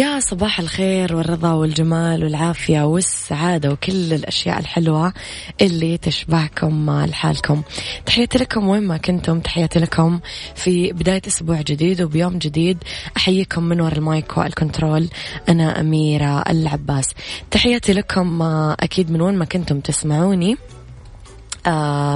[0.00, 5.12] يا صباح الخير والرضا والجمال والعافية والسعادة وكل الأشياء الحلوة
[5.60, 7.62] اللي تشبعكم لحالكم.
[8.06, 10.20] تحياتي لكم وين ما كنتم تحياتي لكم
[10.54, 12.78] في بداية أسبوع جديد وبيوم جديد.
[13.16, 15.08] أحييكم من وراء المايك والكنترول
[15.48, 17.10] أنا أميرة العباس.
[17.50, 18.42] تحياتي لكم
[18.80, 20.52] أكيد من وين ما كنتم تسمعوني.
[20.52, 20.79] آه،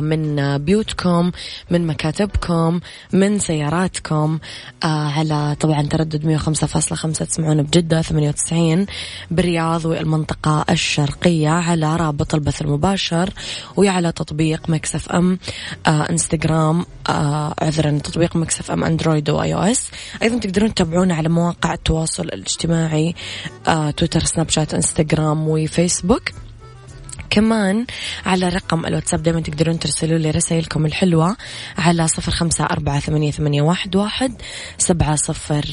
[0.01, 1.31] من بيوتكم
[1.71, 2.81] من مكاتبكم
[3.13, 4.39] من سياراتكم
[4.85, 8.87] آه، على طبعا تردد 105.5 تسمعون بجدة 98
[9.31, 13.31] بالرياض والمنطقة الشرقية على رابط البث المباشر
[13.77, 15.39] وعلى تطبيق Mix FM
[15.87, 16.87] آه، إنستغرام
[17.63, 19.91] عذرا تطبيق Mix FM Android و iOS.
[20.23, 23.15] أيضا تقدرون تتابعونا على مواقع التواصل الاجتماعي
[23.97, 26.31] تويتر سناب شات إنستغرام وفيسبوك.
[27.31, 27.87] كمان
[28.27, 31.37] على رقم الواتساب دائما تقدرون ترسلوا لي رسائلكم الحلوة
[31.79, 34.33] على صفر خمسة أربعة ثمانية, ثمانية واحد, واحد
[34.79, 35.65] سبعة صفر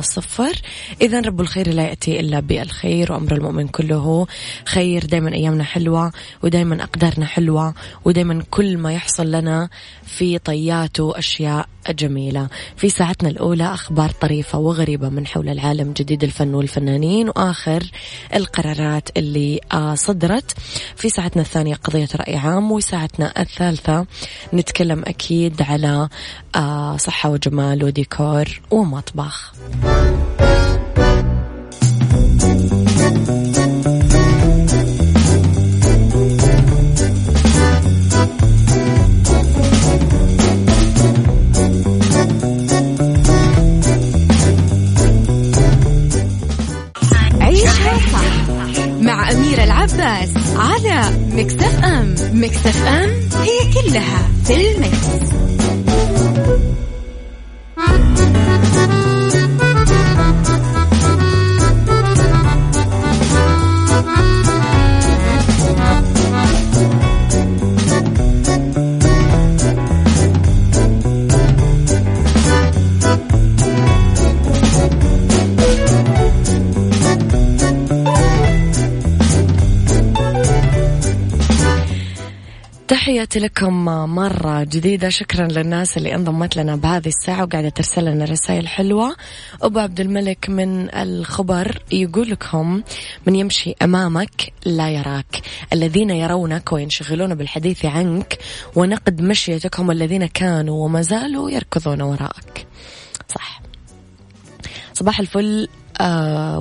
[0.00, 0.52] صفر.
[1.00, 4.26] إذا رب الخير لا يأتي إلا بالخير وأمر المؤمن كله
[4.64, 5.04] خير.
[5.06, 6.12] دائما أيامنا حلوة
[6.42, 7.74] ودائما أقدارنا حلوة
[8.04, 9.68] ودائما كل ما يحصل لنا
[10.06, 12.48] في طياته أشياء جميلة.
[12.76, 17.90] في ساعتنا الأولى أخبار طريفة وغريبة من حول العالم جديد الفن والفنانين وآخر
[18.34, 20.54] القرارات اللي آه، صدرت.
[20.96, 24.06] في ساعتنا الثانية قضية رأي عام وساعتنا الثالثة
[24.54, 26.08] نتكلم أكيد على
[26.56, 29.54] آه، صحة وجمال وديكور ومطبخ.
[82.94, 83.84] تحياتي لكم
[84.14, 85.08] مرة جديدة.
[85.08, 89.16] شكرا للناس اللي انضمت لنا بهذه الساعة وقاعدة ترسل لنا رسائل حلوة.
[89.62, 92.82] أبو عبد الملك من الخبر يقول لكم
[93.26, 95.42] من يمشي أمامك لا يراك.
[95.72, 98.38] الذين يرونك وينشغلون بالحديث عنك
[98.76, 102.66] ونقد مشيتك هم الذين كانوا وما زالوا يركضون وراءك.
[103.28, 103.62] صح.
[104.92, 105.68] صباح الفل.
[106.00, 106.58] آه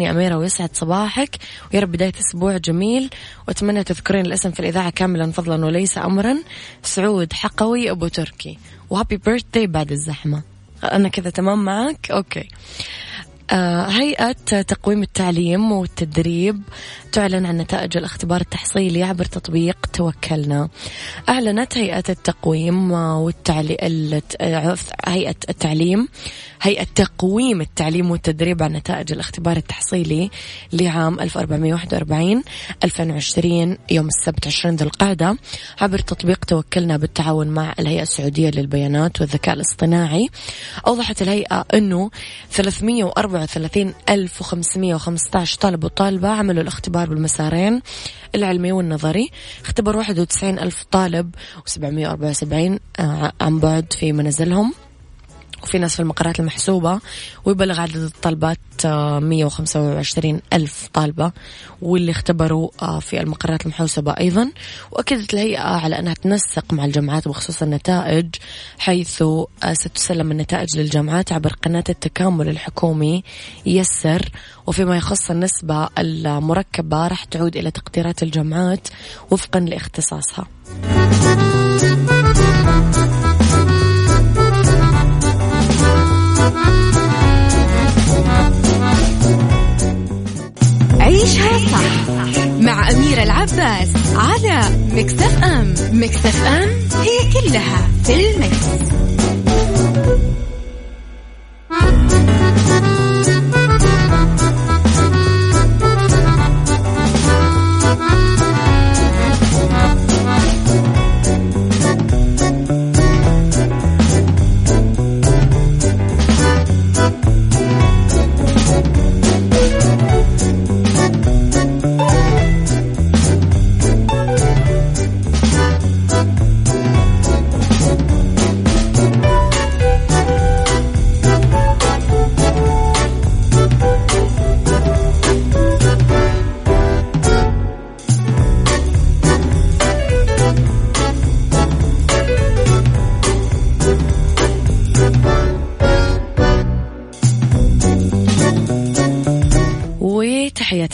[0.00, 1.36] يا أميرة ويسعد صباحك.
[1.74, 3.10] ويا رب بداية أسبوع جميل.
[3.48, 6.36] وأتمنى تذكرين الاسم في الإذاعة كاملا فضلا وليس أمرا.
[6.82, 8.58] سعود حقوي أبو تركي.
[8.90, 10.42] وهابي بيرثدي بعد الزحمة.
[10.84, 12.48] أنا كذا تمام معك أوكي.
[13.50, 16.62] هيئة تقويم التعليم والتدريب
[17.12, 20.68] تعلن عن نتائج الاختبار التحصيلي عبر تطبيق توكلنا.
[21.28, 23.76] أعلنت هيئة التقويم والتعليم
[25.06, 26.08] هيئة التعليم
[26.62, 30.30] هيئة تقويم التعليم والتدريب عن نتائج الاختبار التحصيلي
[30.72, 32.42] لعام 1441
[32.84, 35.36] 2020 يوم السبت 20 ذو القعدة
[35.80, 40.28] عبر تطبيق توكلنا بالتعاون مع الهيئة السعودية للبيانات والذكاء الاصطناعي.
[40.86, 42.10] أوضحت الهيئة أنه
[43.36, 47.82] 334515 طالب وطالبة عملوا الاختبار بالمسارين
[48.34, 49.30] العلمي والنظري.
[49.64, 51.34] اختبر 91 ألف طالب
[51.68, 54.74] و774 آه، عن بعد في منازلهم.
[55.62, 57.00] وفي ناس في المقرات المحسوبة
[57.44, 61.32] ويبلغ عدد الطلبات 125 ألف طالبة
[61.82, 62.70] واللي اختبروا
[63.00, 64.50] في المقرات المحوسبة أيضا.
[64.90, 68.26] وأكدت الهيئة على أنها تنسق مع الجامعات بخصوص النتائج
[68.78, 69.22] حيث
[69.72, 73.24] ستسلم النتائج للجامعات عبر قناة التكامل الحكومي
[73.66, 74.28] يسر.
[74.66, 78.88] وفيما يخص النسبة المركبة راح تعود إلى تقديرات الجامعات
[79.30, 80.46] وفقا لاختصاصها.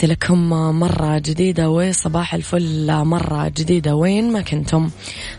[0.09, 3.95] لكم مرة جديدة وصباح الفل مرة جديدة.
[3.95, 4.89] وين ما كنتم؟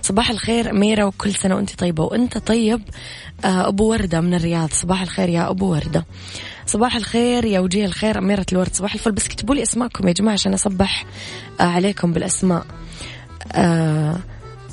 [0.02, 2.04] صباح الخير أميرة وكل سنة وأنت طيبة.
[2.04, 2.82] وأنت طيب
[3.44, 4.70] آه، أبو وردة من الرياض.
[4.70, 6.06] صباح الخير يا أبو وردة.
[6.66, 8.74] صباح الخير يا وجيه الخير أميرة الورد.
[8.74, 9.12] صباح الفل.
[9.12, 11.06] بس كتبوا لي أسماءكم يا جماعة عشان أصبح
[11.60, 12.66] آه، عليكم بالأسماء.
[13.52, 14.16] أه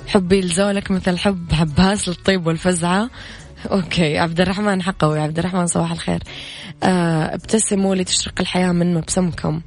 [0.07, 3.09] حبي لزولك مثل حب عباس للطيب والفزعة.
[3.71, 6.23] أوكي عبد الرحمن حقوي عبد الرحمن صباح الخير.
[6.83, 9.61] آه ابتسموا لتشرق الحياة من مبسمكم.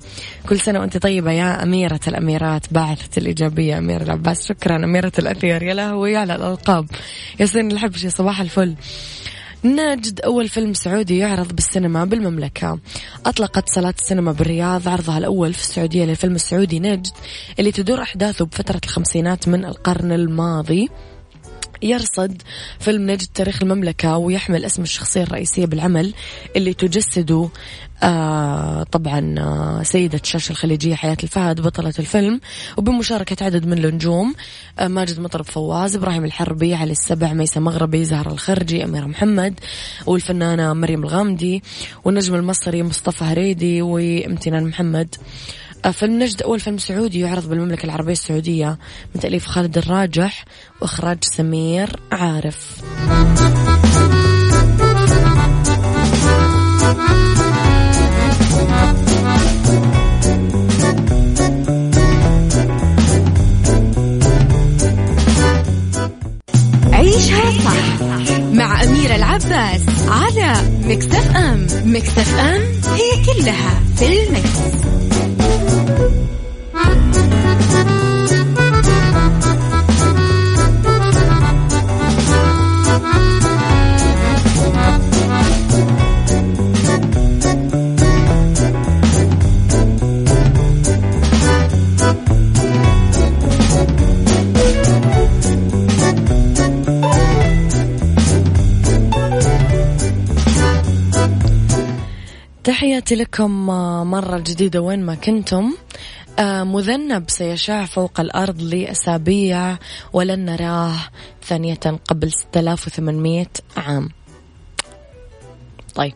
[0.48, 4.48] كل سنة وأنت طيبة يا أميرة الأميرات باعثة الإيجابية أميرة العباس.
[4.48, 6.86] شكرا أميرة الأثير يا لهوي على الألقاب
[7.40, 8.74] ياسين الحبشي صباح الفل.
[9.64, 12.78] نجد أول فيلم سعودي يعرض بالسينما بالمملكة.
[13.26, 17.08] أطلقت صلاة السينما بالرياض عرضها الأول في السعودية للفيلم السعودي نجد
[17.58, 20.88] اللي تدور أحداثه بفترة الخمسينات من القرن الماضي.
[21.82, 22.42] يرصد
[22.80, 26.14] فيلم نجد تاريخ المملكة ويحمل اسم الشخصية الرئيسية بالعمل
[26.56, 27.48] اللي تجسده
[28.02, 32.40] آه طبعا آه سيدة الشاشة الخليجية حياة الفهد بطلة الفيلم.
[32.76, 34.34] وبمشاركة عدد من النجوم
[34.78, 39.60] آه ماجد مطرب فواز إبراهيم الحربي علي السبع ميسة مغربي زهر الخرجي أميرة محمد
[40.06, 41.62] والفنانة مريم الغامدي
[42.04, 45.14] والنجم المصري مصطفى هريدي وامتنان محمد.
[45.88, 48.78] فيلم نجد أول فيلم سعودي يعرض بالمملكة العربية السعودية
[49.14, 50.44] من تأليف خالد الراجح
[50.80, 52.80] وإخراج سمير عارف
[66.92, 68.00] عيشها صح
[68.52, 70.54] مع أميرة العباس على
[70.84, 72.62] مكتف أم مكتف أم
[72.94, 74.80] هي كلها في المكس.
[102.70, 105.74] تحياتي لكم آه، مرة جديدة وين ما كنتم.
[106.38, 109.76] آه، مذنب سيشع فوق الأرض لأسابيع
[110.12, 110.94] ولن نراه
[111.42, 113.46] ثانية قبل 6800
[113.76, 114.08] عام.
[115.94, 116.14] طيب.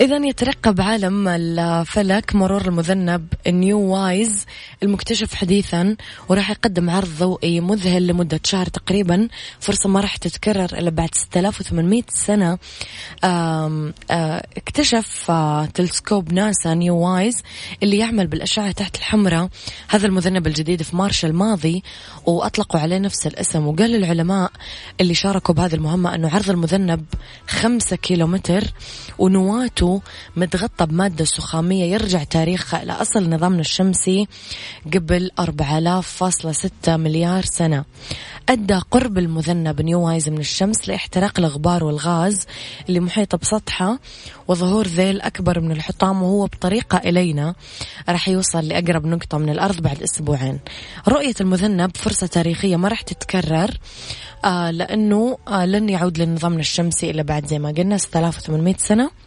[0.00, 4.46] إذا يترقب عالم الفلك مرور المذنب نيو وايز
[4.82, 5.96] المكتشف حديثا
[6.28, 9.28] وراح يقدم عرض ضوئي مذهل لمدة شهر تقريبا.
[9.60, 12.58] فرصة ما راح تتكرر إلا بعد 6800 سنة.
[14.56, 15.32] اكتشف
[15.74, 17.42] تلسكوب ناسا NEOWISE
[17.82, 19.48] اللي يعمل بالأشعة تحت الحمراء.
[19.88, 21.82] هذا المذنب الجديد في مارس الماضي
[22.26, 23.66] وأطلقوا عليه نفس الاسم.
[23.66, 24.50] وقال العلماء
[25.00, 27.04] اللي شاركوا بهذه المهمة أنه عرض المذنب
[27.48, 28.64] خمسة كيلومتر
[29.18, 30.00] ونواته بلوتو
[30.36, 34.28] متغطى بمادة سخامية يرجع تاريخها إلى أصل نظامنا الشمسي
[34.94, 37.84] قبل 4000.6 مليار سنة.
[38.48, 42.46] أدى قرب المذنب NEOWISE من الشمس لاحتراق الغبار والغاز
[42.88, 43.98] اللي محيطة بسطحة
[44.48, 47.54] وظهور ذيل أكبر من الحطام وهو بطريقة إلينا.
[48.08, 50.58] راح يوصل لأقرب نقطة من الأرض بعد أسبوعين.
[51.08, 53.70] رؤية المذنب فرصة تاريخية ما راح تتكرر
[54.44, 59.25] آه لأنه آه لن يعود لنظامنا الشمسي إلا بعد زي ما قلنا 6800 سنة.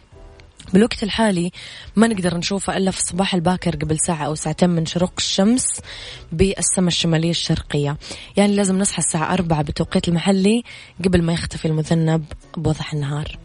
[0.72, 1.50] بالوقت الحالي
[1.96, 5.66] ما نقدر نشوفه إلا في الصباح الباكر قبل ساعة أو ساعتين من شروق الشمس
[6.32, 7.96] بالسماء الشمالية الشرقية.
[8.36, 10.62] يعني لازم نصحى الساعة أربعة بالتوقيت المحلي
[11.04, 12.24] قبل ما يختفي المذنب
[12.56, 13.38] بوضح النهار.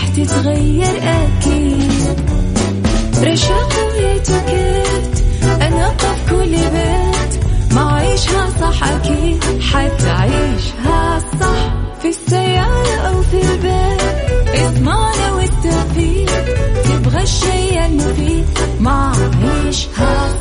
[0.00, 2.20] راح تتغير أكيد.
[3.22, 5.24] رشاق ويتوكيت
[5.62, 7.44] أنا قف كل بيت.
[7.74, 11.72] ما عيشها صح أكيد حتعيشها صح.
[12.02, 14.00] في السيارة أو في البيت
[14.54, 16.44] اسمعنا والتوفيق.
[16.84, 18.44] تبغى الشي المفيد
[18.80, 20.39] ما عيشها صح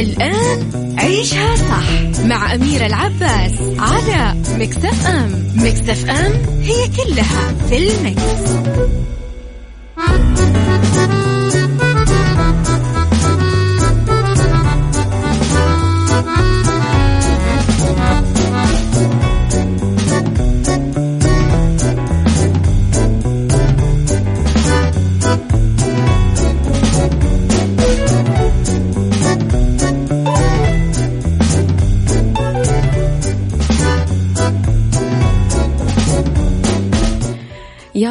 [0.00, 8.56] الآن عيشها صح مع أميرة العباس على مكتف أم مكتف أم هي كلها في المكس.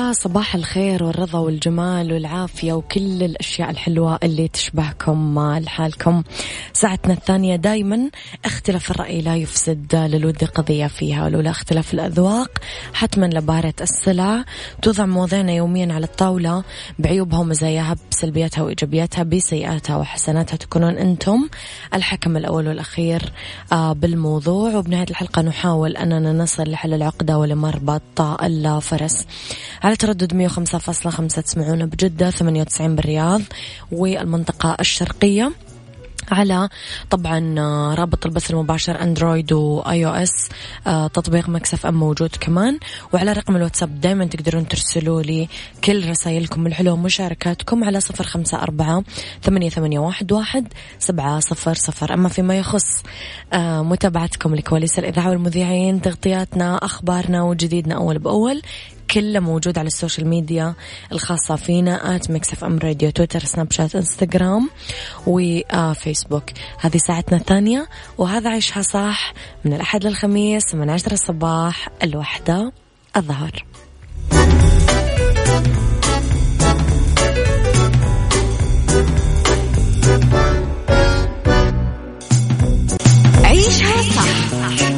[0.08, 6.24] يا صباح الخير والرضا والجمال والعافية وكل الأشياء الحلوة اللي تشبهكم لحالكم
[6.74, 8.10] ساعتنا الثانية دايما
[8.46, 12.52] اختلاف الرأي لا يفسد للود قضية فيها ولولا اختلاف الأذواق
[12.94, 14.44] حتما لبارة السلع
[14.82, 16.64] توضع مواضيعنا يوميا على الطاولة.
[17.00, 21.50] بعيوبها ومزاياها بسلبياتها وإيجابياتها بسيئاتها وحسناتها تكونون أنتم
[21.94, 23.32] الحكم الأول والأخير
[23.72, 24.76] آه، بالموضوع.
[24.76, 29.26] وبنهاية الحلقة نحاول أننا نصل لحل العقدة ولمربط الفرس.
[29.84, 33.42] على تردد 105.5 تسمعونا بجدة 98 بالرياض
[33.92, 35.52] والمنطقة الشرقية.
[36.32, 36.70] على
[37.10, 40.50] طبعا آه، رابط البث المباشر Android و iOS
[40.88, 42.80] آه، تطبيق Mix FM موجود كمان.
[43.14, 45.48] وعلى رقم الواتساب دائما تقدرون ترسلوا لي
[45.84, 49.04] كل رسائلكم الحلوه ومشاركاتكم على صفر خمسة أربعة
[49.44, 52.14] ثمانية, ثمانية واحد, واحد سبعة صفر صفر.
[52.14, 53.04] أما فيما يخص
[53.54, 58.62] آه، متابعتكم لكواليس الإذاعة والمذيعين تغطياتنا أخبارنا وجديدنا أول بأول
[59.12, 60.74] كله موجود على ال social media
[61.12, 64.70] الخاصة فينا at Mix FM Radio تويتر سناب شات انستغرام
[65.28, 66.44] وفيسبوك
[66.80, 69.34] هذه ساعتنا الثانية وهذا عيشها صح
[69.66, 72.72] من الأحد للخميس من عشرة الصباح للوحدة
[73.18, 73.66] الظهر.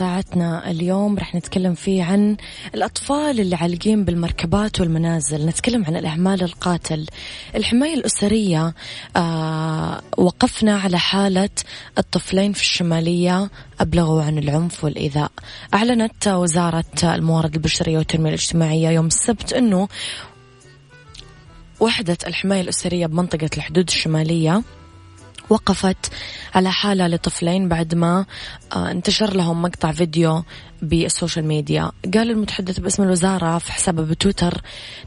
[0.00, 2.36] ساعتنا اليوم رح نتكلم فيه عن
[2.74, 5.46] الأطفال اللي عالقين بالمركبات والمنازل.
[5.46, 7.06] نتكلم عن الإهمال القاتل.
[7.54, 8.74] الحماية الأسرية
[9.16, 11.50] آه وقفنا على حالة
[11.98, 15.30] الطفلين في الشمالية أبلغوا عن العنف والإيذاء.
[15.74, 19.88] أعلنت وزارة الموارد البشرية والتنمية الاجتماعية يوم السبت أنه
[21.80, 24.62] وحدة الحماية الأسرية بمنطقة الحدود الشمالية.
[25.50, 26.12] وقفت
[26.54, 28.26] على حالة لطفلين بعد ما
[28.72, 30.42] آه، انتشر لهم مقطع فيديو
[30.82, 31.92] بالسوشيال ميديا.
[32.14, 34.62] قال المتحدث باسم الوزارة في حسابه بتويتر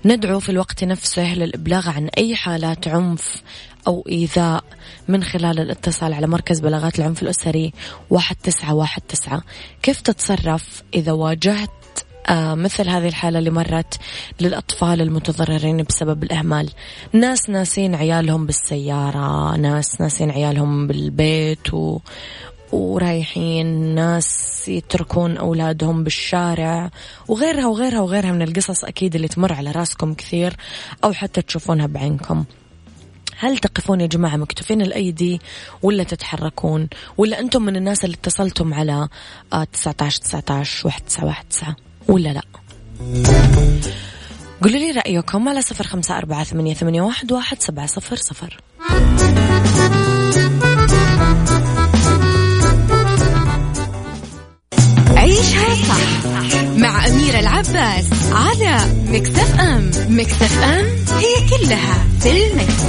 [0.06, 3.42] ندعو في الوقت نفسه للإبلاغ عن أي حالات عنف
[3.88, 4.64] أو إيذاء
[5.08, 7.74] من خلال الاتصال على مركز بلاغات العنف الأسري
[8.10, 9.44] واحد تسعة واحد تسعة.
[9.82, 11.83] كيف تتصرف إذا واجهت
[12.32, 13.98] مثل هذه الحالة اللي مرت
[14.42, 16.70] للأطفال المتضررين بسبب الإهمال.
[17.14, 22.00] ناس ناسين عيالهم بالسيارة ناس ناسين عيالهم بالبيت و...
[22.72, 26.90] ورايحين ناس يتركون أولادهم بالشارع
[27.28, 30.56] وغيرها وغيرها وغيرها من القصص أكيد اللي تمر على راسكم كثير
[31.04, 32.44] أو حتى تشوفونها بعينكم.
[33.38, 35.42] هل تقفون يا جماعة مكتوفين الأيدي
[35.82, 36.88] ولا تتحركون؟
[37.18, 39.08] ولا أنتم من الناس اللي اتصلتم على
[39.72, 41.76] 19 19 واحد تسعة واحد تسعة؟
[42.08, 42.42] ولا لا؟
[44.64, 48.60] قولوا لي رأيكم على صفر خمسة أربعة ثمانية, ثمانية واحد, واحد سبعة صفر صفر.
[55.18, 56.26] عيشها صح
[56.78, 59.92] مع أميرة العباس على مكتف أم.
[60.10, 60.86] مكتف أم
[61.20, 62.84] هي كلها في المكس.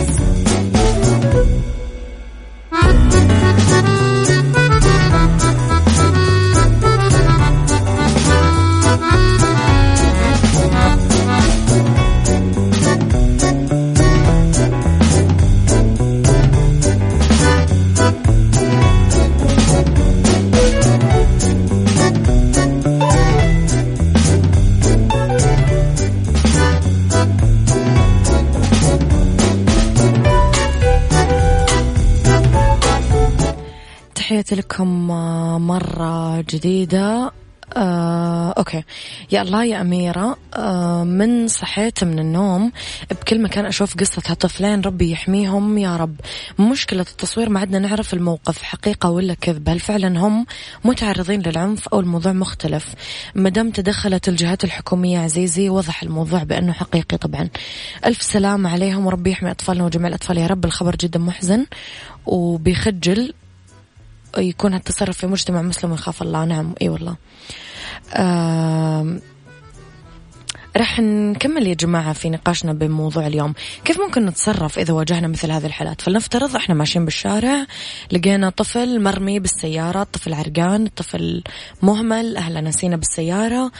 [34.35, 37.33] تحياتي لكم آه، مرة جديدة.
[37.77, 38.83] آه، أوكي.
[39.33, 42.73] يا الله يا أميرة آه، من صحيت من النوم
[43.11, 45.79] بكل مكان أشوف قصة هالطفلين ربي يحميهم.
[45.79, 46.17] يا رب
[46.59, 49.69] مشكلة التصوير ما عدنا نعرف الموقف حقيقة ولا كذب.
[49.69, 50.47] هل فعلا هم
[50.85, 52.95] متعرضين للعنف أو الموضوع مختلف؟
[53.35, 57.49] مدام تدخلت الجهات الحكومية عزيزي وضح الموضوع بأنه حقيقي طبعا.
[58.07, 60.39] ألف سلام عليهم وربي يحمي أطفالنا وجميع الأطفال.
[60.39, 61.67] يا رب الخبر جدا محزن
[62.27, 63.33] وبيخجل.
[64.39, 66.45] يكون هالتصرف في مجتمع مسلم ويخاف الله.
[66.45, 67.17] نعم إي والله.
[70.77, 73.55] راح نكمل يا جماعة في نقاشنا بموضوع اليوم.
[73.85, 77.67] كيف ممكن نتصرف إذا واجهنا مثل هذه الحالات؟ فلنفترض إحنا ماشيين بالشارع
[78.13, 81.43] لقينا طفل مرمي بالسيارة طفل عرقان طفل
[81.83, 83.73] مهمل أهلا نسينا بالسيارة.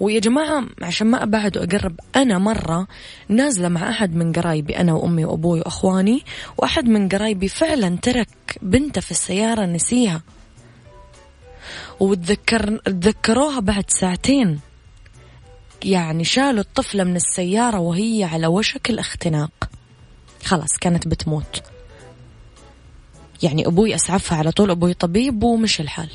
[0.00, 2.86] ويا جماعة عشان ما أبعد وأقرب أنا مرة
[3.28, 6.22] نازلة مع أحد من قرايبي أنا وأمي وأبوي وأخواني
[6.58, 8.28] وأحد من قرايبي فعلا ترك
[8.62, 10.22] بنته في السيارة نسيها.
[12.00, 14.71] وتذكر تذكروها بعد ساعتين.
[15.84, 19.70] يعني شالوا الطفلة من السيارة وهي على وشك الاختناق.
[20.44, 21.62] خلاص كانت بتموت.
[23.42, 26.10] يعني أبوي أسعفها على طول أبوي طبيب ومشي الحال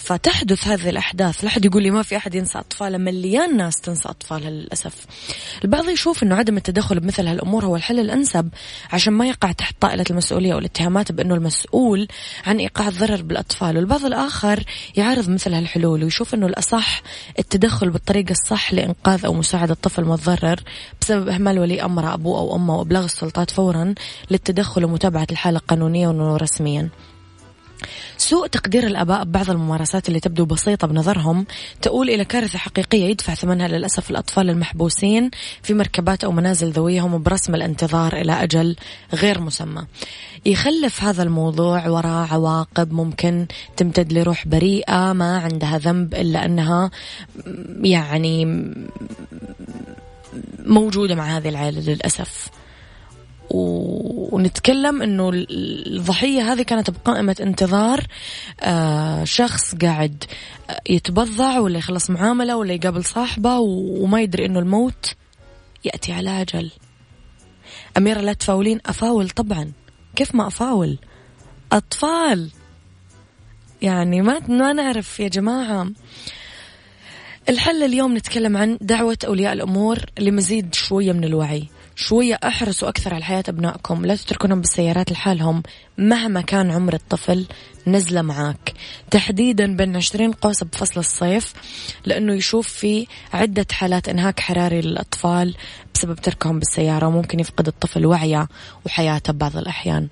[0.00, 1.44] فتحدث هذه الأحداث.
[1.44, 4.94] لا أحد يقول لي ما في أحد ينسى أطفاله مليان ناس تنسى أطفالها للأسف.
[5.64, 8.48] البعض يشوف أنه عدم التدخل بمثل هالأمور هو الحل الأنسب
[8.92, 12.08] عشان ما يقع تحت طائلة المسؤولية والاتهامات بأنه المسؤول
[12.46, 13.76] عن إيقاع الضرر بالأطفال.
[13.76, 14.64] والبعض الآخر
[14.96, 17.02] يعارض مثل هالحلول ويشوف أنه الأصح
[17.38, 20.60] التدخل بالطريقة الصح لإنقاذ أو مساعدة الطفل المتضرر
[21.00, 23.94] بسبب إهمال ولي أمره أبوه أو أمه وإبلاغ السلطات فورا
[24.30, 26.88] للتدخل ومتابعة الحالة قانونيا ورسميا
[28.16, 31.46] سوء تقدير الآباء ببعض الممارسات اللي تبدو بسيطة بنظرهم
[31.82, 35.30] تؤول إلى كارثة حقيقية يدفع ثمنها للأسف الأطفال المحبوسين
[35.62, 38.76] في مركبات أو منازل ذويهم برسم الانتظار إلى أجل
[39.14, 39.82] غير مسمى.
[40.46, 46.90] يخلف هذا الموضوع وراء عواقب ممكن تمتد لروح بريئة ما عندها ذنب إلا أنها
[47.82, 48.44] يعني
[50.66, 52.59] موجودة مع هذه العائلة للأسف.
[53.50, 58.06] ونتكلم إنه الضحية هذه كانت بقائمة انتظار
[58.60, 60.24] آه، شخص قاعد
[60.88, 65.14] يتبضع ولا يخلص معاملة ولا يقابل صاحبه وما يدري إنه الموت
[65.84, 66.70] يأتي على أجل.
[67.96, 69.72] أميرة لا تفاولين أفاول طبعا.
[70.16, 70.98] كيف ما أفاول؟
[71.72, 72.50] أطفال.
[73.82, 75.90] يعني ما ما نعرف يا جماعة.
[77.48, 81.68] الحل اليوم نتكلم عن دعوة أولياء الأمور لمزيد شوية من الوعي.
[82.00, 84.06] شوية احرصوا أكثر على حياة أبنائكم.
[84.06, 85.62] لا تتركونهم بالسيارات لحالهم
[85.98, 87.46] مهما كان عمر الطفل.
[87.86, 88.72] نزلة معاك.
[89.10, 91.52] تحديدا بين 20 قوس بفصل الصيف
[92.04, 95.54] لأنه يشوف في عدة حالات إنهاك حراري للأطفال
[95.94, 98.48] بسبب تركهم بالسيارة وممكن يفقد الطفل وعيه
[98.86, 100.08] وحياته ببعض الأحيان.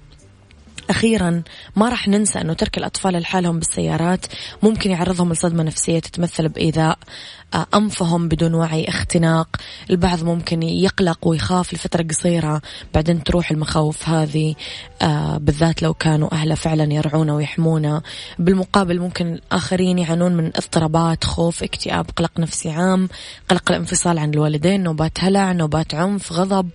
[0.90, 1.42] أخيرا
[1.76, 4.26] ما راح ننسى أنه ترك الأطفال لحالهم بالسيارات
[4.62, 6.98] ممكن يعرضهم لصدمة نفسية تتمثل بإيذاء
[7.54, 9.48] آه، أنفهم بدون وعي اختناق.
[9.90, 12.62] البعض ممكن يقلق ويخاف لفترة قصيرة
[12.94, 14.54] بعدين تروح المخاوف هذه
[15.02, 18.02] آه، بالذات لو كانوا أهله فعلا يرعونه ويحمونه.
[18.38, 23.08] بالمقابل ممكن آخرين يعانون من اضطرابات خوف اكتئاب قلق نفسي عام
[23.48, 26.68] قلق الانفصال عن الوالدين نوبات هلع نوبات عنف غضب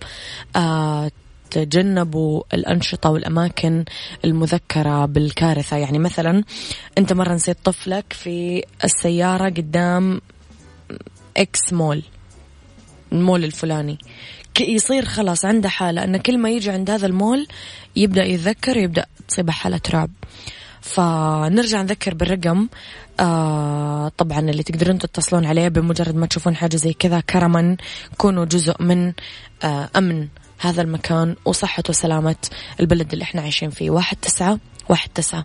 [0.56, 1.10] آه،
[1.58, 3.84] تجنبوا الأنشطة والأماكن
[4.24, 5.76] المذكرة بالكارثة.
[5.76, 6.44] يعني مثلا
[6.98, 10.20] أنت مرة نسيت طفلك في السيارة قدام
[11.36, 12.02] إكس مول
[13.12, 13.98] المول الفلاني.
[14.60, 17.46] يصير خلاص عنده حالة أن كل ما يجي عند هذا المول
[17.96, 20.10] يبدأ يتذكر يبدأ تصيبه حالة رعب.
[20.80, 22.68] فنرجع نذكر بالرقم.
[23.20, 27.76] آه طبعا اللي تقدرون تتصلون عليه بمجرد ما تشوفون حاجة زي كذا كرما
[28.16, 29.12] كونوا جزء من
[29.64, 32.36] آه أمن هذا المكان وصحة وسلامة
[32.80, 33.90] البلد اللي إحنا عايشين فيه.
[33.90, 35.44] واحد تسعة واحد تسعة.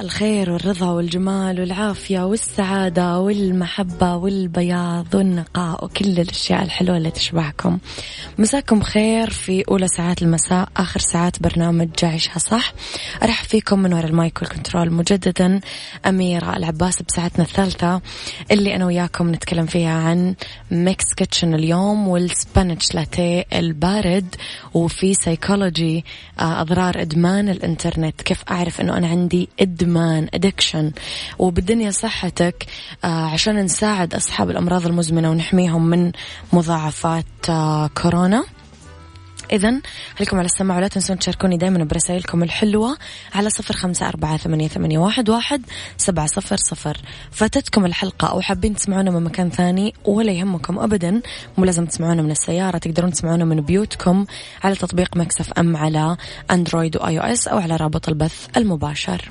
[0.00, 7.78] الخير والرضا والجمال والعافية والسعادة والمحبة والبياض والنقاء وكل الأشياء الحلوة اللي تشبهكم.
[8.38, 12.72] مساكم خير في أولى ساعات المساء آخر ساعات برنامج عيشها صح.
[13.22, 15.60] أرحب فيكم من وراء ال mic وال control مجددا
[16.06, 18.00] أميرة العباس بساعتنا الثالثة
[18.50, 20.34] اللي أنا وياكم نتكلم فيها عن
[20.70, 24.34] Mix Kitchen اليوم وال Spanish latte البارد
[24.74, 26.04] وفي سيكولوجي
[26.40, 28.22] آه، أضرار إدمان الإنترنت.
[28.22, 30.92] كيف أعرف أنه أنا عندي إدمان؟ أدكشن
[31.38, 32.66] وبالدنيا صحتك
[33.04, 36.12] آه، عشان نساعد أصحاب الأمراض المزمنة ونحميهم من
[36.52, 38.44] مضاعفات آه، كورونا.
[39.52, 39.80] إذا
[40.16, 42.96] خليكم على السماع ولا تنسون تشاركوني دائما برسائلكم الحلوة
[43.34, 45.62] على صفر خمسة أربعة ثمانية, ثمانية واحد, واحد
[45.96, 46.96] سبعة صفر صفر.
[47.30, 51.20] فاتتكم الحلقة أو حابين تسمعونا من مكان ثاني ولا يهمكم أبدا
[51.58, 54.26] مو لازم تسمعونا من السيارة تقدرون تسمعونا من بيوتكم
[54.64, 56.16] على تطبيق Mix FM على
[56.50, 59.30] Android و iOS أو على رابط البث المباشر.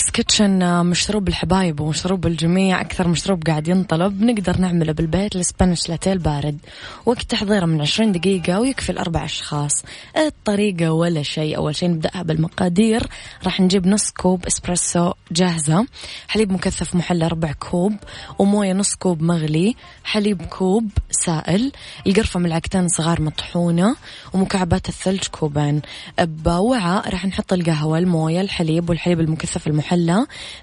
[0.00, 4.22] Kitchen مشروب الحبايب ومشروب الجميع أكثر مشروب قاعد ينطلب.
[4.22, 6.58] نقدر نعمله بالبيت ال Spanish latte البارد.
[7.06, 9.84] وقت تحضيره من 20 دقيقة ويكفي لأربع أشخاص.
[10.16, 11.56] الطريقة ولا شيء.
[11.56, 13.06] أول شيء نبدأها بالمقادير.
[13.44, 15.86] راح نجيب نص كوب إسبريسو جاهزة.
[16.28, 17.92] حليب مكثف محلى ربع كوب.
[18.38, 19.74] وموية نص كوب مغلي.
[20.04, 21.72] حليب كوب سائل.
[22.06, 23.96] القرفة ملعقتين صغار مطحونة.
[24.32, 25.82] ومكعبات الثلج كوبين.
[26.20, 29.81] بوعاء راح نحط القهوة الموية الحليب والحليب المكثف المحلى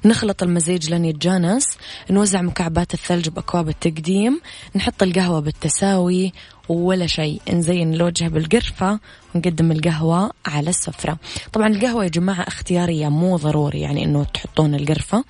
[0.06, 1.66] نخلط المزيج لين يتجانس
[2.10, 4.42] نوزع مكعبات الثلج بأكواب التقديم
[4.76, 6.34] نحط القهوة بالتساوي
[6.70, 7.42] ولا شيء.
[7.54, 9.00] نزين الوجه بالقرفة
[9.36, 11.18] ونقدم القهوة على السفرة.
[11.54, 15.24] طبعا القهوة يا جماعة اختيارية مو ضروري يعني إنه تحطون القرفة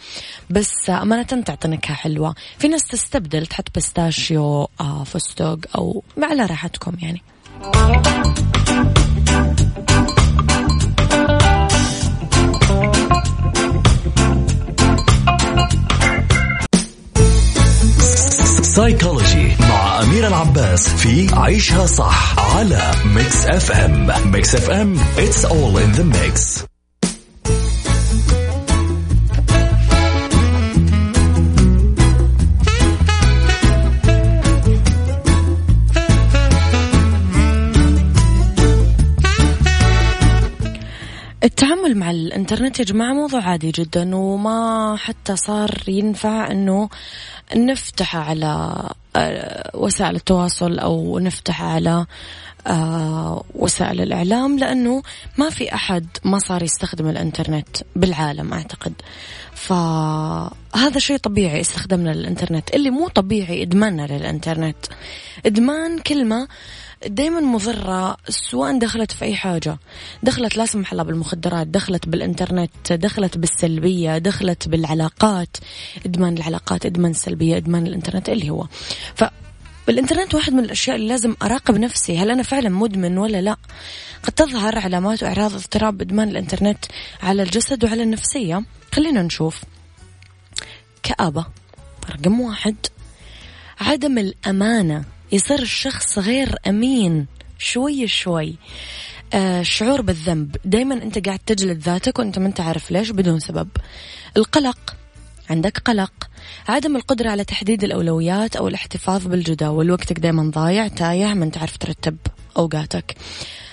[0.49, 2.35] بس أمانة تعطي نكهة حلوة.
[2.57, 7.21] في ناس تستبدل تحط بستاشيو آه فستق أو على راحتكم يعني.
[18.79, 25.99] Psychology مع أميرة العباس في عيشها صح على Mix FM Mix FM it's all in
[25.99, 26.63] the mix.
[41.43, 46.89] التعامل مع الانترنت يا جماعة موضوع عادي جدا وما حتى صار ينفع إنه
[47.55, 48.83] نفتح على
[49.15, 52.05] آه، وسائل التواصل أو نفتح على
[52.67, 55.03] آه، وسائل الإعلام لأنه
[55.37, 58.93] ما في أحد ما صار يستخدم الإنترنت بالعالم أعتقد.
[59.53, 62.75] فهذا شيء طبيعي استخدامنا للإنترنت.
[62.75, 64.85] اللي مو طبيعي إدماننا للإنترنت.
[65.45, 66.47] إدمان كلمة
[67.07, 69.77] دائما مضرة سواء دخلت في أي حاجة.
[70.23, 75.57] دخلت لا سمح الله بالمخدرات دخلت بالإنترنت دخلت بالسلبية دخلت بالعلاقات.
[76.05, 78.67] إدمان العلاقات إدمان السلبية إدمان الإنترنت اللي هو.
[79.15, 79.23] ف
[79.87, 83.57] بالإنترنت واحد من الأشياء اللي لازم أراقب نفسي هل أنا فعلا مدمن ولا لا؟
[84.23, 86.85] قد تظهر علامات وأعراض اضطراب إدمان الإنترنت
[87.23, 88.63] على الجسد وعلى النفسية.
[88.93, 89.61] خلينا نشوف.
[91.03, 91.45] كآبة
[92.09, 92.75] رقم واحد.
[93.79, 95.03] عدم الأمانة.
[95.31, 98.55] يصير الشخص غير أمين شوي شوي.
[99.33, 100.55] آه شعور بالذنب.
[100.65, 103.69] دايما أنت قاعد تجلد ذاتك وأنت ما أنت عارف ليش بدون سبب.
[104.37, 104.95] القلق.
[105.49, 106.13] عندك قلق.
[106.67, 109.91] عدم القدرة على تحديد الأولويات أو الاحتفاظ بالجداول.
[109.91, 112.17] وقتك دايما ضايع تايه ما أنت عارف ترتب
[112.57, 113.15] أوقاتك.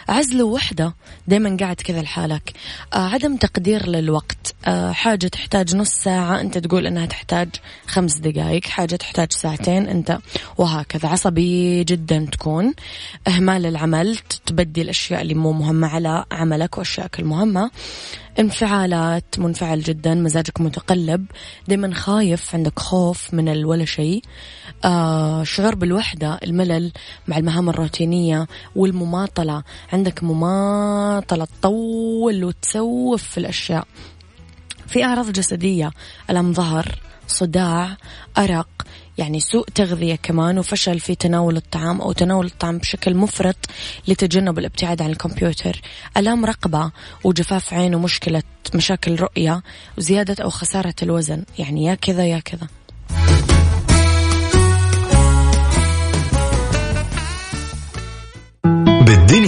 [0.09, 0.95] عزل وحدة
[1.29, 2.53] دايما قاعد كذا لحالك.
[2.95, 4.55] آه عدم تقدير للوقت.
[4.67, 7.49] آه حاجة تحتاج نص ساعة أنت تقول أنها تحتاج
[7.87, 10.19] خمس دقائق حاجة تحتاج ساعتين أنت
[10.59, 11.09] وهكذا.
[11.09, 12.75] عصبي جدا تكون.
[13.29, 17.71] إهمال العمل تبدي الأشياء اللي مو مهمة على عملك وأشيائك المهمة.
[18.39, 21.27] انفعالات منفعل جدا مزاجك متقلب.
[21.69, 24.23] دايما خايف عندك خوف من الولا شيء.
[25.43, 26.93] شعور بالوحدة الملل
[27.29, 29.63] مع المهام الروتينية والمماطلة.
[29.93, 33.87] عندك مماطلة تطول وتسوف في الأشياء.
[34.87, 35.91] في أعراض جسدية
[36.31, 37.97] ألم ظهر صداع
[38.39, 38.69] أرق
[39.19, 43.57] يعني سوء تغذية كمان وفشل في تناول الطعام أو تناول الطعام بشكل مفرط
[44.09, 45.81] لتجنب الابتعاد عن الكمبيوتر.
[46.17, 46.91] ألام رقبة
[47.25, 48.43] وجفاف عين ومشكلة
[48.75, 49.63] مشاكل رؤية
[49.99, 51.45] وزيادة أو خسارة الوزن.
[51.59, 52.69] يعني يا كذا يا كذا.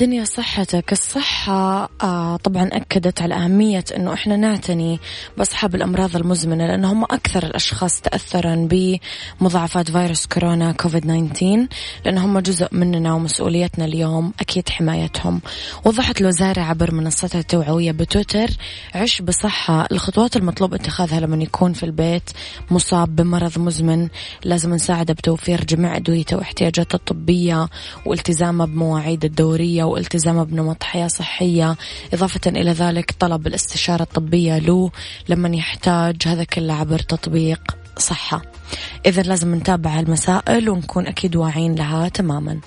[0.00, 0.92] لأنه بالدنيا صحتك.
[0.92, 5.00] الصحة آه طبعا أكدت على أهمية أنه إحنا نعتني
[5.36, 8.68] بأصحاب الأمراض المزمنة لأنه هم أكثر الأشخاص تأثرا
[9.40, 11.66] بمضاعفات فيروس كورونا كوفيد 19
[12.04, 15.40] لأنه هم جزء مننا ومسؤوليتنا اليوم أكيد حمايتهم.
[15.84, 18.48] وضحت الوزارة عبر منصتها التوعوية بتويتر
[18.94, 19.86] عش بصحة.
[19.92, 22.30] الخطوات المطلوب اتخاذها لما يكون في البيت
[22.70, 24.08] مصاب بمرض مزمن.
[24.44, 27.68] لازم نساعده بتوفير جميع أدويته واحتياجاته الطبية
[28.06, 31.76] والتزامه بمواعيد الدورية والتزامه بنمط حياة صحية
[32.14, 34.90] إضافة إلى ذلك طلب الاستشارة الطبية له
[35.28, 37.60] لمن يحتاج هذا كله عبر تطبيق
[37.98, 38.42] صحة.
[39.06, 42.60] إذا لازم نتابع المسائل ونكون أكيد واعين لها تماما.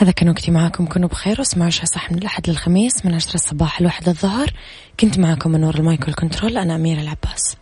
[0.00, 3.82] هذا كان وقتي معاكم كونوا بخير واسمعوا عشاء صح من الأحد للخميس من عشرة الصباح
[3.82, 4.50] لواحد الظهر.
[5.00, 6.58] كنت معاكم من وراء المايك والكنترول.
[6.58, 7.56] أنا أميرة العباس.